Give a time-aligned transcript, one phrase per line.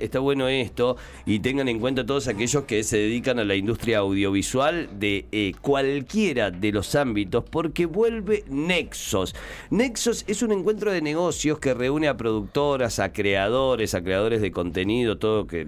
[0.00, 3.98] está bueno esto y tengan en cuenta todos aquellos que se dedican a la industria
[3.98, 9.34] audiovisual de eh, cualquiera de los ámbitos porque vuelve Nexos.
[9.70, 14.50] Nexos es un encuentro de negocios que reúne a productoras, a creadores, a creadores de
[14.50, 15.66] contenido, todo que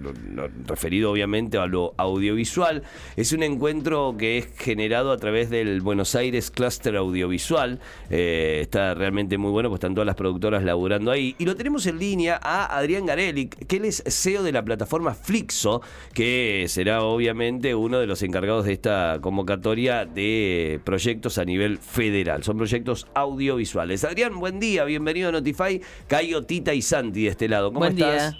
[0.65, 2.83] referido obviamente a lo audiovisual.
[3.15, 7.79] Es un encuentro que es generado a través del Buenos Aires Cluster Audiovisual.
[8.09, 11.35] Eh, está realmente muy bueno, pues están todas las productoras laburando ahí.
[11.37, 15.13] Y lo tenemos en línea a Adrián Garelic, que él es CEO de la plataforma
[15.13, 15.81] Flixo,
[16.13, 22.43] que será obviamente uno de los encargados de esta convocatoria de proyectos a nivel federal.
[22.43, 24.03] Son proyectos audiovisuales.
[24.03, 25.81] Adrián, buen día, bienvenido a Notify.
[26.07, 27.71] Cayo, Tita y Santi de este lado.
[27.71, 28.35] ¿Cómo estás?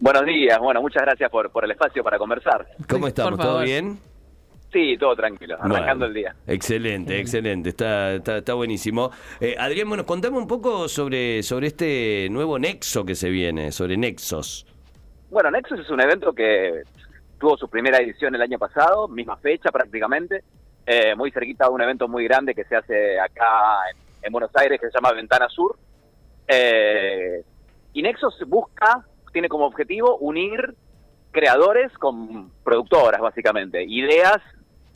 [0.00, 2.68] Buenos días, bueno, muchas gracias por, por el espacio para conversar.
[2.88, 3.40] ¿Cómo estamos?
[3.40, 3.98] ¿Todo bien?
[4.72, 6.36] Sí, todo tranquilo, arrancando el día.
[6.46, 9.10] Excelente, excelente, está, está, buenísimo.
[9.40, 13.96] Eh, Adrián, bueno, contame un poco sobre, sobre este nuevo nexo que se viene, sobre
[13.96, 14.66] Nexos.
[15.30, 16.84] Bueno, Nexus es un evento que
[17.38, 20.42] tuvo su primera edición el año pasado, misma fecha prácticamente,
[20.86, 23.80] eh, muy cerquita de un evento muy grande que se hace acá
[24.22, 25.78] en, Buenos Aires que se llama Ventana Sur.
[26.46, 27.42] Eh,
[27.92, 30.74] y Nexus busca, tiene como objetivo unir
[31.30, 34.38] creadores con productoras, básicamente, ideas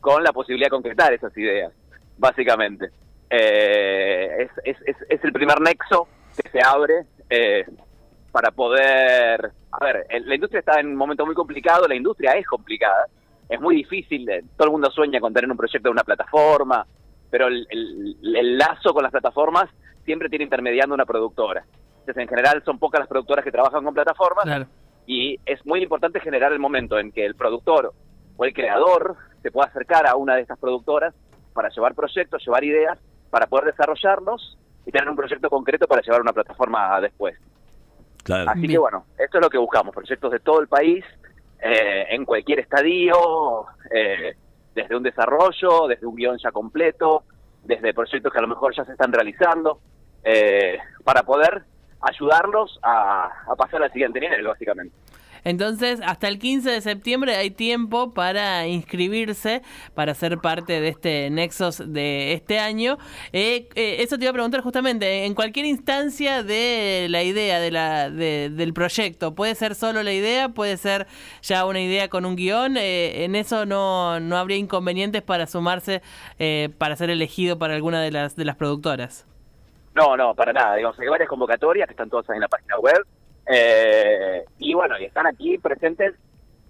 [0.00, 1.72] con la posibilidad de concretar esas ideas,
[2.16, 2.90] básicamente.
[3.28, 6.08] Eh, es, es, es, el primer nexo
[6.42, 7.04] que se abre
[8.32, 9.52] para poder...
[9.72, 13.06] A ver, la industria está en un momento muy complicado, la industria es complicada,
[13.48, 16.86] es muy difícil, eh, todo el mundo sueña con tener un proyecto de una plataforma,
[17.30, 19.70] pero el, lazo con las plataformas
[20.04, 21.64] siempre tiene intermediando una productora.
[22.00, 24.66] Entonces, en general, son pocas las productoras que trabajan con plataformas
[25.06, 27.92] y es muy importante generar el momento en que el productor
[28.36, 31.14] o el creador se pueda acercar a una de estas productoras
[31.54, 32.98] para llevar proyectos, llevar ideas,
[33.30, 37.38] para poder desarrollarlos y tener un proyecto concreto para llevar una plataforma después.
[38.28, 41.04] Así que bueno, esto es lo que buscamos, proyectos de todo el país,
[41.60, 44.34] eh, en cualquier estadio, eh,
[44.74, 47.24] desde un desarrollo, desde un guion ya completo,
[47.64, 49.80] desde proyectos que a lo mejor ya se están realizando,
[50.24, 51.62] eh, para poder
[52.00, 54.94] ayudarlos a, a pasar al siguiente nivel, básicamente.
[55.44, 59.62] Entonces, hasta el 15 de septiembre hay tiempo para inscribirse,
[59.94, 62.98] para ser parte de este Nexos de este año.
[63.32, 67.70] Eh, eh, eso te iba a preguntar justamente, en cualquier instancia de la idea de
[67.70, 71.06] la, del proyecto, puede ser solo la idea, puede ser
[71.42, 76.02] ya una idea con un guion, eh, en eso no, no habría inconvenientes para sumarse,
[76.78, 79.26] para ser elegido para alguna de las, de las productoras.
[79.94, 80.76] No, no, para nada.
[80.76, 83.04] Digamos, hay varias convocatorias que están todas en la página web.
[83.46, 86.14] Eh, y bueno, y están aquí presentes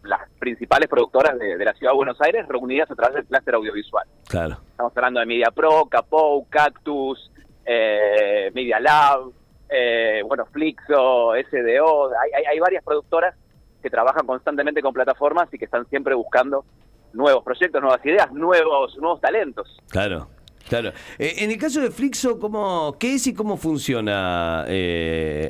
[0.05, 4.07] las principales productoras de, la ciudad de Buenos Aires reunidas a través del clúster audiovisual.
[4.29, 4.59] Claro.
[4.71, 7.31] Estamos hablando de Media Pro, Capou, Cactus,
[7.65, 9.31] eh, Media Lab,
[9.69, 12.11] eh, bueno, Flixo, SDO.
[12.19, 13.35] Hay, hay, varias productoras
[13.81, 16.65] que trabajan constantemente con plataformas y que están siempre buscando
[17.13, 19.79] nuevos proyectos, nuevas ideas, nuevos, nuevos talentos.
[19.89, 20.29] Claro.
[20.69, 20.91] Claro.
[21.19, 24.61] Eh, en el caso de Flixo, ¿cómo, ¿qué es y cómo funciona,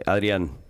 [0.06, 0.61] Adrián?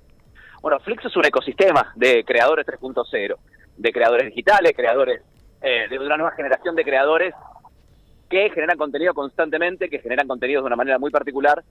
[0.63, 3.37] Bueno, Flix es un ecosistema de creadores 3.0,
[3.77, 5.21] de creadores digitales, creadores
[5.61, 7.35] eh, de una nueva generación de creadores
[8.31, 11.65] que generan contenido constantemente, que generan contenido de una manera muy particular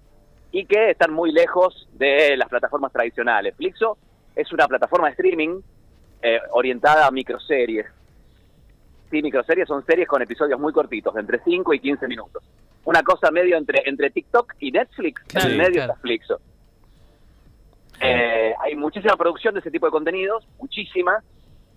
[0.51, 3.55] y que están muy lejos de las plataformas tradicionales.
[3.55, 3.97] Flixo
[4.35, 5.61] es una plataforma de streaming
[6.21, 7.85] eh, orientada a microseries.
[9.09, 12.43] Sí, microseries son series con episodios muy cortitos, de entre 5 y 15 minutos.
[12.83, 16.41] Una cosa medio entre, entre TikTok y Netflix, en medio está Flixo.
[18.01, 21.23] Eh, hay muchísima producción de ese tipo de contenidos, muchísima,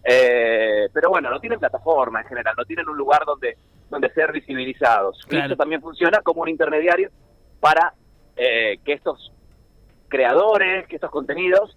[0.02, 3.58] eh, pero bueno, no tienen plataforma en general, no tienen un lugar donde,
[3.90, 5.20] donde ser visibilizados.
[5.30, 7.10] Y Esto también funciona como un intermediario
[7.60, 7.92] para
[8.36, 9.32] eh, que estos
[10.08, 11.76] creadores, que estos contenidos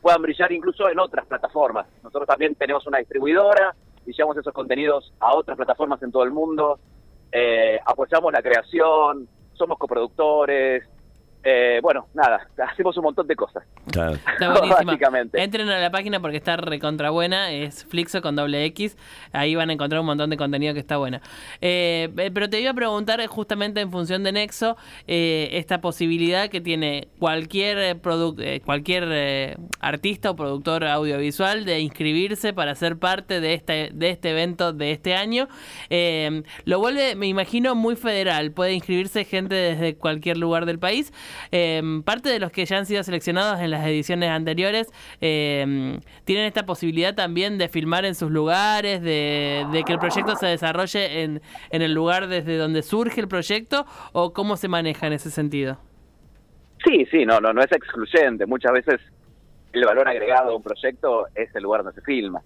[0.00, 1.86] puedan brillar incluso en otras plataformas.
[2.02, 3.74] Nosotros también tenemos una distribuidora
[4.06, 6.78] y llevamos esos contenidos a otras plataformas en todo el mundo,
[7.84, 10.84] apoyamos la creación, somos coproductores,
[11.42, 13.64] eh, bueno, nada, hacemos un montón de cosas.
[13.90, 14.18] Claro.
[14.84, 15.42] Básicamente.
[15.42, 18.96] Entren a la página porque está recontra buena, es Flixo con doble X,
[19.32, 21.22] ahí van a encontrar un montón de contenido que está buena.
[21.60, 24.76] Eh, eh, pero te iba a preguntar justamente en función de Nexo,
[25.06, 28.00] esta posibilidad que tiene cualquier,
[28.64, 34.72] cualquier artista o productor audiovisual de inscribirse para ser parte de este, de este evento
[34.72, 35.48] de este año.
[36.64, 41.12] lo vuelve, me imagino, muy federal, puede inscribirse gente desde cualquier lugar del país.
[41.50, 44.88] Em, parte de los que ya han sido seleccionados en las ediciones anteriores
[45.20, 50.46] em, tienen esta posibilidad también de filmar en sus lugares, de, que el proyecto se
[50.46, 55.14] desarrolle en, en el lugar desde donde surge el proyecto o cómo se maneja en
[55.14, 55.78] ese sentido.
[56.84, 58.46] Sí, sí, no, no, no es excluyente.
[58.46, 59.00] Muchas veces
[59.72, 62.40] el valor agregado de un proyecto es el lugar donde se filma.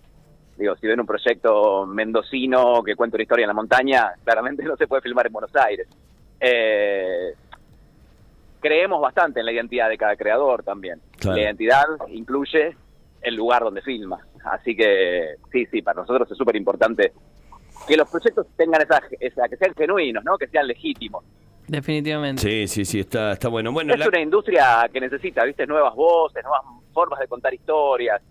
[0.56, 4.76] Digo, si ven un proyecto mendocino que cuenta una historia en la montaña, claramente no
[4.76, 5.88] se puede filmar en Buenos Aires.
[6.40, 7.34] Eh,
[8.64, 10.98] creemos bastante en la identidad de cada creador también.
[11.22, 12.74] La identidad incluye
[13.20, 14.26] el lugar donde filma.
[14.42, 17.12] Así que sí, sí, para nosotros es súper importante
[17.86, 20.38] que los proyectos tengan esa, esa, que sean genuinos, ¿no?
[20.38, 21.22] que sean legítimos.
[21.68, 22.40] Definitivamente.
[22.40, 23.70] Sí, sí, sí, está, está bueno.
[23.70, 26.62] bueno es una industria que necesita, viste, nuevas voces, nuevas
[26.94, 28.22] formas de contar historias.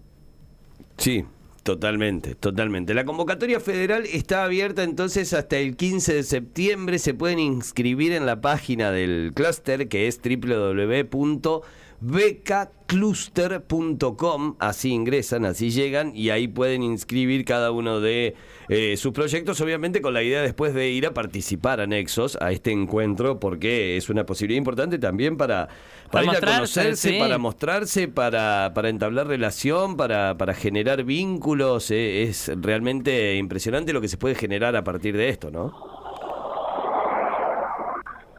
[0.98, 1.24] Sí,
[1.63, 2.94] Totalmente, totalmente.
[2.94, 7.00] La convocatoria federal está abierta entonces hasta el 15 de septiembre.
[7.00, 11.62] Se pueden inscribir en la página del clúster que es www
[12.04, 18.36] becacluster.com, así ingresan, así llegan y ahí pueden inscribir cada uno de
[18.68, 22.52] eh, sus proyectos, obviamente con la idea después de ir a participar a Nexos, a
[22.52, 25.70] este encuentro, porque es una posibilidad importante también para,
[26.12, 31.90] para, ir a conocerse, para mostrarse, para, para entablar relación, para, para generar vínculos.
[31.90, 36.03] Eh, es realmente impresionante lo que se puede generar a partir de esto, ¿no?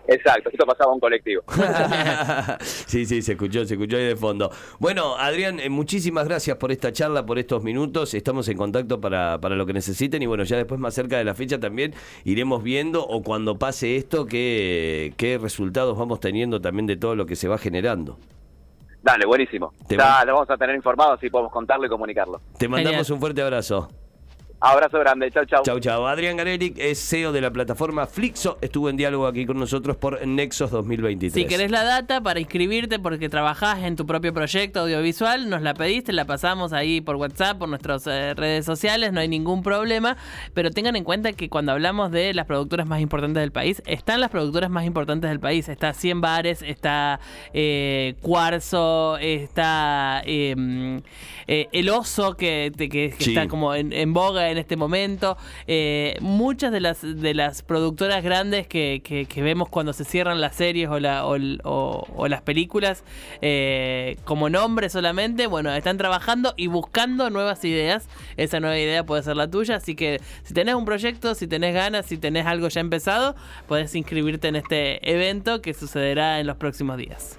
[0.07, 1.43] Exacto, esto pasaba un colectivo.
[2.61, 4.51] sí, sí, se escuchó, se escuchó ahí de fondo.
[4.79, 8.15] Bueno, Adrián, eh, muchísimas gracias por esta charla, por estos minutos.
[8.15, 11.25] Estamos en contacto para, para lo que necesiten y bueno, ya después más cerca de
[11.25, 16.87] la fecha también iremos viendo o cuando pase esto qué, qué resultados vamos teniendo también
[16.87, 18.19] de todo lo que se va generando.
[19.03, 19.73] Dale, buenísimo.
[19.89, 22.41] ya lo vamos a tener informado, así podemos contarlo y comunicarlo.
[22.59, 23.91] Te mandamos un fuerte abrazo.
[24.67, 25.63] Abrazo grande, chau, chau.
[25.63, 26.07] Chau, chau.
[26.07, 28.57] Adrián Garelic es CEO de la plataforma Flixo.
[28.63, 31.35] Estuvo en diálogo aquí con nosotros por Nexos 2023.
[31.35, 35.75] Si querés la data para inscribirte porque trabajás en tu propio proyecto audiovisual, nos la
[35.75, 40.17] pediste, la pasamos ahí por WhatsApp, por nuestras eh, redes sociales, no hay ningún problema.
[40.55, 44.19] Pero tengan en cuenta que cuando hablamos de las productoras más importantes del país, están
[44.21, 45.69] las productoras más importantes del país.
[45.69, 47.21] Está 100 Bares, está
[47.53, 51.03] eh, Cuarzo, está em,
[51.49, 52.73] eh, El Oso, que,
[53.19, 55.37] está como en, en boga en este momento.
[55.67, 60.57] Eh, muchas de las, de las productoras grandes que, que, vemos cuando se cierran las
[60.57, 63.05] series o, la, o, las películas
[63.43, 68.09] eh, como nombre solamente, bueno, están trabajando y buscando nuevas ideas.
[68.37, 71.75] Esa nueva idea puede ser la tuya, así que si tenés un proyecto, si tenés
[71.75, 73.35] ganas, si tenés algo ya empezado,
[73.67, 77.39] puedes inscribirte en este evento que sucederá en los próximos días.